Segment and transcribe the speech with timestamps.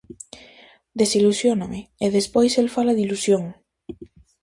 [0.99, 3.43] Desilusióname, e despois el fala de "ilusión".